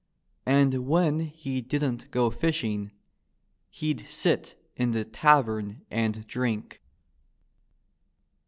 [0.47, 2.89] And when he didn't go fishing
[3.69, 6.81] he'd sit in the tavern and drink.